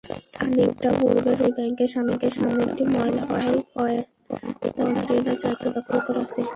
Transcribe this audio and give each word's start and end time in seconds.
খানিকটা 0.35 0.89
পূর্বে 0.99 1.31
রূপালী 1.31 1.51
ব্যাংকের 1.57 1.89
সামনে 1.93 2.13
একটি 2.67 2.83
ময়লাবাহী 2.93 3.55
কনটেইনার 4.77 5.37
জায়গা 5.43 5.67
দখল 5.75 5.97
করে 6.07 6.19
আছে। 6.25 6.41